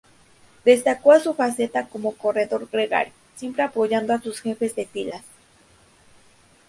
Destacó 0.65 1.13
en 1.13 1.21
su 1.21 1.35
faceta 1.35 1.85
como 1.87 2.13
corredor 2.15 2.67
gregario, 2.71 3.13
siempre 3.35 3.61
apoyando 3.61 4.15
a 4.15 4.19
sus 4.19 4.41
jefes 4.41 4.73
de 4.73 4.87
filas. 4.87 5.21